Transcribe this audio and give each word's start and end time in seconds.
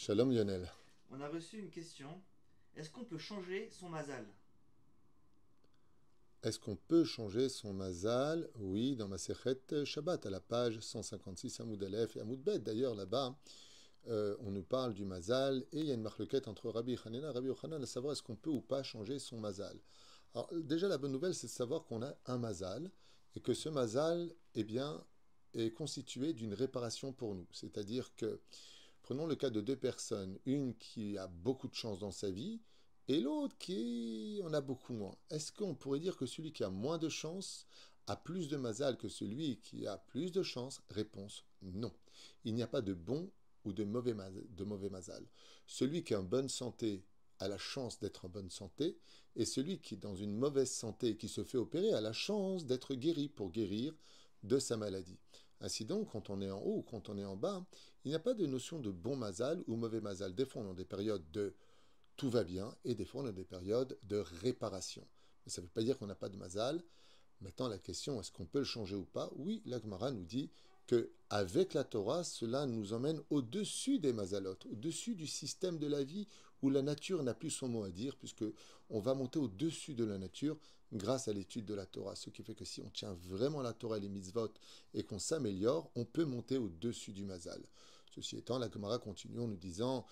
Shalom 0.00 0.30
Lionel. 0.30 0.70
On 1.10 1.20
a 1.20 1.28
reçu 1.28 1.58
une 1.58 1.70
question. 1.70 2.22
Est-ce 2.76 2.88
qu'on 2.88 3.04
peut 3.04 3.18
changer 3.18 3.68
son 3.72 3.88
mazal? 3.88 4.24
Est-ce 6.44 6.60
qu'on 6.60 6.76
peut 6.76 7.02
changer 7.02 7.48
son 7.48 7.72
mazal? 7.72 8.48
Oui, 8.60 8.94
dans 8.94 9.08
ma 9.08 9.18
Sechet 9.18 9.84
Shabbat, 9.84 10.24
à 10.24 10.30
la 10.30 10.38
page 10.38 10.78
156, 10.78 11.58
Amoud 11.58 11.82
Aleph 11.82 12.16
et 12.16 12.20
Amoud 12.20 12.40
Bet. 12.40 12.60
D'ailleurs, 12.60 12.94
là-bas, 12.94 13.36
euh, 14.06 14.36
on 14.38 14.52
nous 14.52 14.62
parle 14.62 14.94
du 14.94 15.04
mazal 15.04 15.66
et 15.72 15.80
il 15.80 15.86
y 15.86 15.90
a 15.90 15.94
une 15.94 16.02
marloquette 16.02 16.46
entre 16.46 16.70
Rabbi 16.70 16.96
Hanina 17.04 17.30
et 17.30 17.32
Rabbi 17.32 17.48
Yochanan 17.48 17.82
à 17.82 17.86
savoir 17.86 18.12
est-ce 18.12 18.22
qu'on 18.22 18.36
peut 18.36 18.50
ou 18.50 18.60
pas 18.60 18.84
changer 18.84 19.18
son 19.18 19.40
mazal. 19.40 19.76
Alors, 20.32 20.48
déjà, 20.54 20.86
la 20.86 20.98
bonne 20.98 21.10
nouvelle, 21.10 21.34
c'est 21.34 21.48
de 21.48 21.52
savoir 21.52 21.86
qu'on 21.86 22.04
a 22.04 22.14
un 22.26 22.38
mazal 22.38 22.88
et 23.34 23.40
que 23.40 23.52
ce 23.52 23.68
mazal, 23.68 24.32
eh 24.54 24.62
bien, 24.62 25.04
est 25.54 25.72
constitué 25.72 26.34
d'une 26.34 26.54
réparation 26.54 27.12
pour 27.12 27.34
nous. 27.34 27.48
C'est-à-dire 27.50 28.14
que 28.14 28.40
Prenons 29.08 29.24
le 29.24 29.36
cas 29.36 29.48
de 29.48 29.62
deux 29.62 29.74
personnes, 29.74 30.38
une 30.44 30.74
qui 30.76 31.16
a 31.16 31.28
beaucoup 31.28 31.66
de 31.66 31.74
chance 31.74 31.98
dans 31.98 32.10
sa 32.10 32.30
vie 32.30 32.60
et 33.08 33.22
l'autre 33.22 33.56
qui 33.56 34.42
en 34.44 34.52
a 34.52 34.60
beaucoup 34.60 34.92
moins. 34.92 35.16
Est-ce 35.30 35.50
qu'on 35.50 35.74
pourrait 35.74 35.98
dire 35.98 36.18
que 36.18 36.26
celui 36.26 36.52
qui 36.52 36.62
a 36.62 36.68
moins 36.68 36.98
de 36.98 37.08
chance 37.08 37.66
a 38.06 38.16
plus 38.16 38.48
de 38.48 38.58
mazal 38.58 38.98
que 38.98 39.08
celui 39.08 39.60
qui 39.60 39.86
a 39.86 39.96
plus 39.96 40.30
de 40.30 40.42
chance? 40.42 40.82
Réponse 40.90 41.46
non. 41.62 41.90
Il 42.44 42.52
n'y 42.52 42.62
a 42.62 42.66
pas 42.66 42.82
de 42.82 42.92
bon 42.92 43.30
ou 43.64 43.72
de 43.72 43.82
mauvais, 43.82 44.12
de 44.12 44.88
mazal. 44.90 45.24
Celui 45.66 46.04
qui 46.04 46.12
est 46.12 46.16
en 46.16 46.22
bonne 46.22 46.50
santé 46.50 47.02
a 47.38 47.48
la 47.48 47.56
chance 47.56 47.98
d'être 48.00 48.26
en 48.26 48.28
bonne 48.28 48.50
santé, 48.50 48.98
et 49.36 49.46
celui 49.46 49.80
qui 49.80 49.94
est 49.94 49.96
dans 49.96 50.16
une 50.16 50.36
mauvaise 50.36 50.70
santé 50.70 51.08
et 51.08 51.16
qui 51.16 51.28
se 51.28 51.44
fait 51.44 51.56
opérer 51.56 51.94
a 51.94 52.02
la 52.02 52.12
chance 52.12 52.66
d'être 52.66 52.94
guéri 52.94 53.30
pour 53.30 53.52
guérir 53.52 53.94
de 54.42 54.58
sa 54.58 54.76
maladie. 54.76 55.18
Ainsi 55.60 55.84
donc, 55.84 56.12
quand 56.12 56.30
on 56.30 56.40
est 56.40 56.50
en 56.50 56.60
haut 56.60 56.78
ou 56.78 56.82
quand 56.82 57.08
on 57.08 57.18
est 57.18 57.24
en 57.24 57.36
bas, 57.36 57.66
il 58.08 58.12
n'y 58.12 58.16
a 58.16 58.20
pas 58.20 58.32
de 58.32 58.46
notion 58.46 58.78
de 58.78 58.90
bon 58.90 59.16
mazal 59.16 59.62
ou 59.66 59.76
mauvais 59.76 60.00
mazal. 60.00 60.34
Des 60.34 60.46
fois, 60.46 60.62
on 60.62 60.70
a 60.70 60.74
des 60.74 60.86
périodes 60.86 61.30
de 61.30 61.54
tout 62.16 62.30
va 62.30 62.42
bien 62.42 62.74
et 62.86 62.94
des 62.94 63.04
fois, 63.04 63.20
on 63.20 63.26
a 63.26 63.32
des 63.32 63.44
périodes 63.44 63.98
de 64.04 64.16
réparation. 64.40 65.06
Mais 65.44 65.52
ça 65.52 65.60
ne 65.60 65.66
veut 65.66 65.72
pas 65.72 65.82
dire 65.82 65.98
qu'on 65.98 66.06
n'a 66.06 66.14
pas 66.14 66.30
de 66.30 66.38
mazal. 66.38 66.82
Maintenant, 67.42 67.68
la 67.68 67.76
question, 67.76 68.18
est-ce 68.18 68.32
qu'on 68.32 68.46
peut 68.46 68.60
le 68.60 68.64
changer 68.64 68.96
ou 68.96 69.04
pas? 69.04 69.30
Oui, 69.36 69.60
l'Agmara 69.66 70.10
nous 70.10 70.24
dit 70.24 70.48
que 70.86 71.10
avec 71.28 71.74
la 71.74 71.84
Torah, 71.84 72.24
cela 72.24 72.64
nous 72.64 72.94
emmène 72.94 73.20
au-dessus 73.28 73.98
des 73.98 74.14
mazalotes, 74.14 74.64
au-dessus 74.64 75.14
du 75.14 75.26
système 75.26 75.78
de 75.78 75.86
la 75.86 76.02
vie 76.02 76.26
où 76.62 76.70
la 76.70 76.80
nature 76.80 77.22
n'a 77.22 77.34
plus 77.34 77.50
son 77.50 77.68
mot 77.68 77.84
à 77.84 77.90
dire, 77.90 78.16
puisque 78.16 78.44
on 78.88 79.00
va 79.00 79.12
monter 79.12 79.38
au-dessus 79.38 79.92
de 79.92 80.04
la 80.04 80.16
nature 80.16 80.56
grâce 80.94 81.28
à 81.28 81.34
l'étude 81.34 81.66
de 81.66 81.74
la 81.74 81.84
Torah. 81.84 82.16
Ce 82.16 82.30
qui 82.30 82.42
fait 82.42 82.54
que 82.54 82.64
si 82.64 82.80
on 82.80 82.88
tient 82.88 83.12
vraiment 83.12 83.60
la 83.60 83.74
Torah 83.74 83.98
et 83.98 84.00
les 84.00 84.08
mitzvot 84.08 84.48
et 84.94 85.02
qu'on 85.02 85.18
s'améliore, 85.18 85.90
on 85.94 86.06
peut 86.06 86.24
monter 86.24 86.56
au-dessus 86.56 87.12
du 87.12 87.24
mazal. 87.24 87.62
Ceci 88.20 88.36
étant, 88.36 88.58
la 88.58 88.68
Gemara 88.68 88.98
continue 88.98 89.38
en 89.38 89.46
nous 89.46 89.56
disant 89.56 90.04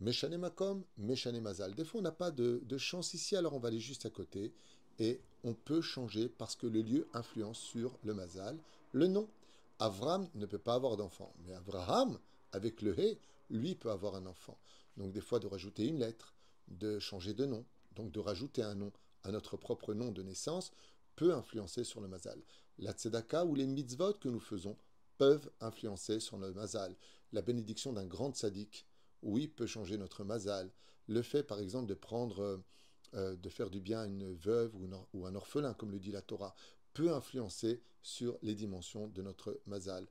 Meshane 0.00 0.36
makom, 0.36 0.82
meshane 0.98 1.40
mazal. 1.40 1.76
Des 1.76 1.84
fois, 1.84 2.00
on 2.00 2.02
n'a 2.02 2.10
pas 2.10 2.32
de, 2.32 2.76
chance 2.76 3.14
ici, 3.14 3.36
alors 3.36 3.54
on 3.54 3.60
va 3.60 3.68
aller 3.68 3.78
juste 3.78 4.04
à 4.04 4.10
côté 4.10 4.52
et 4.98 5.20
on 5.44 5.54
peut 5.54 5.80
changer 5.80 6.28
parce 6.28 6.56
que 6.56 6.66
le 6.66 6.82
lieu 6.82 7.06
influence 7.14 7.60
sur 7.60 7.96
le 8.02 8.14
mazal. 8.14 8.58
Le 8.90 9.06
nom, 9.06 9.28
Avram 9.78 10.28
ne 10.34 10.44
peut 10.44 10.58
pas 10.58 10.74
avoir 10.74 10.96
d'enfant, 10.96 11.32
mais 11.46 11.54
Abraham, 11.54 12.18
avec 12.50 12.82
le 12.82 12.98
He, 12.98 13.18
lui 13.48 13.76
peut 13.76 13.92
avoir 13.92 14.16
un 14.16 14.26
enfant. 14.26 14.58
Donc 14.96 15.12
des 15.12 15.20
fois 15.20 15.38
de 15.38 15.46
rajouter 15.46 15.86
une 15.86 16.00
lettre, 16.00 16.34
de 16.66 16.98
changer 16.98 17.32
de 17.32 17.46
nom, 17.46 17.64
donc 17.94 18.10
de 18.10 18.18
rajouter 18.18 18.62
un 18.62 18.74
nom 18.74 18.92
à 19.22 19.30
notre 19.30 19.56
propre 19.56 19.94
nom 19.94 20.10
de 20.10 20.22
naissance, 20.22 20.72
peut 21.14 21.32
influencer 21.32 21.84
sur 21.84 22.00
le 22.00 22.08
mazal. 22.08 22.42
La 22.78 22.92
tzedaka 22.92 23.44
ou 23.44 23.54
les 23.54 23.68
mitzvot 23.68 24.14
que 24.14 24.28
nous 24.28 24.40
faisons 24.40 24.76
peuvent 25.18 25.50
influencer 25.60 26.20
sur 26.20 26.38
le 26.38 26.52
mazal. 26.52 26.96
La 27.32 27.42
bénédiction 27.42 27.92
d'un 27.92 28.06
grand 28.06 28.34
sadique, 28.34 28.86
oui, 29.22 29.48
peut 29.48 29.66
changer 29.66 29.96
notre 29.96 30.24
mazal. 30.24 30.70
Le 31.06 31.22
fait, 31.22 31.42
par 31.42 31.60
exemple, 31.60 31.86
de 31.86 31.94
prendre, 31.94 32.62
euh, 33.14 33.36
de 33.36 33.48
faire 33.48 33.70
du 33.70 33.80
bien 33.80 34.00
à 34.00 34.06
une 34.06 34.34
veuve 34.34 34.74
ou 35.12 35.26
un 35.26 35.34
orphelin, 35.34 35.74
comme 35.74 35.92
le 35.92 36.00
dit 36.00 36.12
la 36.12 36.22
Torah, 36.22 36.54
peut 36.92 37.12
influencer 37.12 37.82
sur 38.02 38.38
les 38.42 38.54
dimensions 38.54 39.08
de 39.08 39.22
notre 39.22 39.60
mazal. 39.66 40.06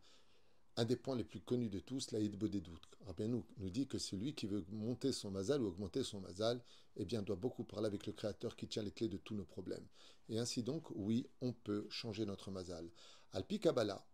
Un 0.78 0.86
des 0.86 0.96
points 0.96 1.18
les 1.18 1.25
plus 1.25 1.42
connus 1.42 1.70
de 1.70 1.80
tous, 1.80 2.12
l'Aïd 2.12 2.38
Bodedout, 2.38 2.80
nous 3.20 3.46
nous 3.58 3.70
dit 3.70 3.88
que 3.88 3.98
celui 3.98 4.34
qui 4.34 4.48
veut 4.48 4.64
monter 4.70 5.12
son 5.12 5.31
mazal 5.31 5.62
ou 5.62 5.68
augmenter 5.68 6.04
son 6.04 6.22
mazal, 6.22 6.62
eh 6.96 7.06
bien, 7.06 7.22
doit 7.22 7.36
beaucoup 7.36 7.64
parler 7.64 7.88
avec 7.88 8.06
le 8.08 8.14
Créateur 8.14 8.56
qui 8.56 8.68
tient 8.68 8.84
les 8.84 8.92
clés 8.92 9.09
de 9.09 9.18
tous 9.18 9.36
nos 9.36 9.46
problèmes. 9.46 9.86
Et 10.30 10.40
ainsi 10.40 10.64
donc, 10.64 10.90
oui, 10.92 11.28
on 11.42 11.52
peut 11.52 11.86
changer 11.90 12.25
notre 12.25 12.52
mazal. 12.52 12.90
Alpi 13.34 13.59
Kabbalah, 13.59 14.06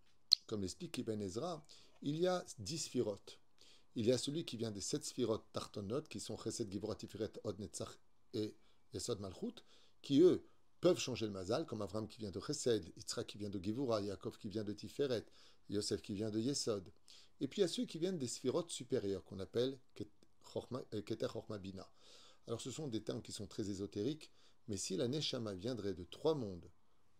comme 0.47 0.61
l'explique 0.61 0.97
Ibn 0.97 1.21
Ezra, 1.21 1.63
il 2.01 2.17
y 2.17 2.27
a 2.27 2.43
dix 2.59 2.79
sphirotes. 2.79 3.39
Il 3.95 4.05
y 4.05 4.11
a 4.11 4.17
celui 4.17 4.45
qui 4.45 4.57
vient 4.57 4.71
des 4.71 4.81
sept 4.81 5.03
sphirotes 5.03 5.45
tartonot, 5.53 6.03
qui 6.03 6.19
sont 6.19 6.37
Chesed, 6.37 6.71
Givrat, 6.71 6.95
Tiferet, 6.95 7.33
Od, 7.43 7.59
Netzach 7.59 7.97
et 8.33 8.55
Yesod 8.93 9.19
Malchut, 9.19 9.63
qui 10.01 10.21
eux 10.21 10.47
peuvent 10.79 10.99
changer 10.99 11.25
le 11.25 11.31
mazal, 11.31 11.65
comme 11.65 11.81
Avram 11.81 12.07
qui 12.07 12.19
vient 12.19 12.31
de 12.31 12.39
Chesed, 12.39 12.93
Yitzhak 12.95 13.27
qui 13.27 13.37
vient 13.37 13.49
de 13.49 13.59
Givura, 13.59 14.01
Yaakov 14.01 14.37
qui 14.37 14.49
vient 14.49 14.63
de 14.63 14.73
Tiferet, 14.73 15.25
Yosef 15.69 16.01
qui 16.01 16.13
vient 16.13 16.29
de 16.29 16.39
Yesod. 16.39 16.91
Et 17.41 17.47
puis 17.47 17.59
il 17.59 17.61
y 17.61 17.65
a 17.65 17.67
ceux 17.67 17.85
qui 17.85 17.97
viennent 17.97 18.17
des 18.17 18.27
sphirotes 18.27 18.69
supérieures, 18.69 19.23
qu'on 19.25 19.39
appelle 19.39 19.77
euh, 19.99 21.01
Keter 21.01 21.27
Chorma 21.27 21.57
Bina. 21.57 21.89
Alors 22.47 22.61
ce 22.61 22.71
sont 22.71 22.87
des 22.87 23.03
termes 23.03 23.21
qui 23.21 23.31
sont 23.31 23.47
très 23.47 23.69
ésotériques, 23.69 24.31
mais 24.67 24.77
si 24.77 24.95
la 24.95 25.07
Neshama 25.07 25.53
viendrait 25.53 25.93
de 25.93 26.03
trois 26.03 26.35
mondes 26.35 26.69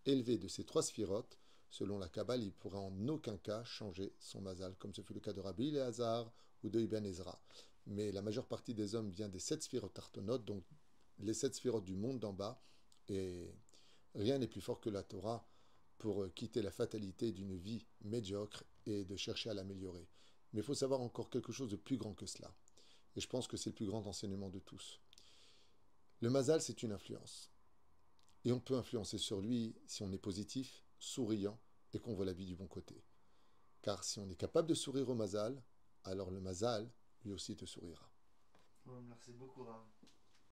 élevés 0.05 0.37
de 0.37 0.47
ces 0.47 0.63
trois 0.63 0.83
sphirotes, 0.83 1.37
selon 1.69 1.97
la 1.97 2.09
Kabbale, 2.09 2.43
il 2.43 2.53
pourrait 2.53 2.79
en 2.79 3.07
aucun 3.07 3.37
cas 3.37 3.63
changer 3.63 4.13
son 4.19 4.41
mazal, 4.41 4.75
comme 4.77 4.93
ce 4.93 5.01
fut 5.01 5.13
le 5.13 5.19
cas 5.19 5.33
de 5.33 5.41
Rabbi 5.41 5.69
Eleazar 5.69 6.31
ou 6.63 6.69
de 6.69 6.79
Ibn 6.79 7.05
Ezra. 7.05 7.39
Mais 7.85 8.11
la 8.11 8.21
majeure 8.21 8.47
partie 8.47 8.73
des 8.73 8.95
hommes 8.95 9.09
vient 9.09 9.29
des 9.29 9.39
sept 9.39 9.63
sphirotes 9.63 9.97
artonotes, 9.97 10.45
donc 10.45 10.63
les 11.19 11.33
sept 11.33 11.55
sphirotes 11.55 11.85
du 11.85 11.95
monde 11.95 12.19
d'en 12.19 12.33
bas, 12.33 12.61
et 13.07 13.53
rien 14.15 14.37
n'est 14.37 14.47
plus 14.47 14.61
fort 14.61 14.81
que 14.81 14.89
la 14.89 15.03
Torah 15.03 15.47
pour 15.97 16.31
quitter 16.33 16.61
la 16.61 16.71
fatalité 16.71 17.31
d'une 17.31 17.55
vie 17.55 17.85
médiocre 18.01 18.63
et 18.85 19.03
de 19.05 19.15
chercher 19.15 19.49
à 19.49 19.53
l'améliorer. 19.53 20.07
Mais 20.53 20.61
il 20.61 20.65
faut 20.65 20.73
savoir 20.73 21.01
encore 21.01 21.29
quelque 21.29 21.51
chose 21.51 21.69
de 21.69 21.75
plus 21.75 21.97
grand 21.97 22.13
que 22.13 22.25
cela. 22.25 22.53
Et 23.15 23.21
je 23.21 23.27
pense 23.27 23.47
que 23.47 23.57
c'est 23.57 23.71
le 23.71 23.75
plus 23.75 23.87
grand 23.87 24.05
enseignement 24.05 24.49
de 24.49 24.59
tous. 24.59 24.99
Le 26.21 26.29
mazal, 26.29 26.61
c'est 26.61 26.83
une 26.83 26.91
influence. 26.91 27.51
Et 28.45 28.51
on 28.51 28.59
peut 28.59 28.75
influencer 28.75 29.17
sur 29.17 29.41
lui 29.41 29.75
si 29.87 30.03
on 30.03 30.11
est 30.11 30.17
positif, 30.17 30.86
souriant 30.99 31.59
et 31.93 31.99
qu'on 31.99 32.13
voit 32.13 32.25
la 32.25 32.33
vie 32.33 32.45
du 32.45 32.55
bon 32.55 32.67
côté. 32.67 33.03
Car 33.81 34.03
si 34.03 34.19
on 34.19 34.29
est 34.29 34.35
capable 34.35 34.67
de 34.67 34.73
sourire 34.73 35.09
au 35.09 35.15
mazal, 35.15 35.61
alors 36.03 36.31
le 36.31 36.39
mazal, 36.39 36.91
lui 37.23 37.31
aussi, 37.31 37.55
te 37.55 37.65
sourira. 37.65 38.09
merci 39.03 39.33
beaucoup, 39.33 39.63
Rav. 39.63 39.83